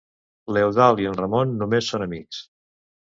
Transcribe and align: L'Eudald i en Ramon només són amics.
L'Eudald 0.55 1.03
i 1.03 1.07
en 1.11 1.19
Ramon 1.19 1.53
només 1.61 1.91
són 1.93 2.05
amics. 2.07 2.41